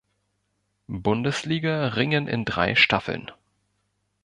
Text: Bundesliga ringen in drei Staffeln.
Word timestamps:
Bundesliga 0.87 1.89
ringen 1.89 2.27
in 2.27 2.43
drei 2.43 2.73
Staffeln. 2.73 3.31